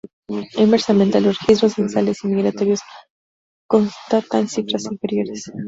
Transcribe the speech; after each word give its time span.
Inversamente, 0.57 1.21
los 1.21 1.39
registros 1.41 1.73
censales 1.75 2.23
y 2.23 2.27
migratorios 2.29 2.79
constatan 3.67 4.47
cifras 4.47 4.85
inferiores. 4.91 5.43